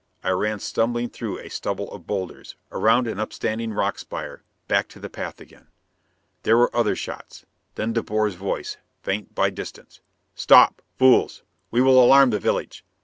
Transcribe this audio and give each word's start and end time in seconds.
I 0.23 0.31
ran 0.31 0.57
stumbling 0.57 1.09
through 1.09 1.37
a 1.37 1.49
stubble 1.49 1.91
of 1.91 2.07
boulders, 2.07 2.55
around 2.71 3.05
an 3.07 3.19
upstanding 3.19 3.71
rock 3.71 3.99
spire, 3.99 4.41
back 4.67 4.87
to 4.87 4.99
the 4.99 5.11
path 5.11 5.39
again. 5.39 5.67
There 6.41 6.57
were 6.57 6.75
other 6.75 6.95
shots. 6.95 7.45
Then 7.75 7.93
De 7.93 8.01
Boer's 8.01 8.33
voice, 8.33 8.77
faint 9.03 9.35
by 9.35 9.51
distance: 9.51 9.99
"Stop! 10.33 10.81
Fools! 10.97 11.43
We 11.69 11.81
will 11.81 12.03
alarm 12.03 12.31
the 12.31 12.39
village! 12.39 12.83